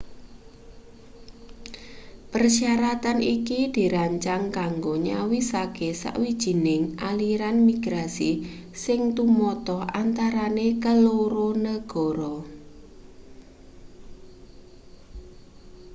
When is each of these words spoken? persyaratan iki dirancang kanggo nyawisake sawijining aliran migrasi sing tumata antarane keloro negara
persyaratan 2.33 3.17
iki 3.35 3.59
dirancang 3.75 4.43
kanggo 4.57 4.93
nyawisake 5.07 5.89
sawijining 6.01 6.83
aliran 7.09 7.57
migrasi 7.69 8.31
sing 8.83 9.01
tumata 9.17 9.77
antarane 10.01 10.67
keloro 10.83 11.47
negara 11.65 12.33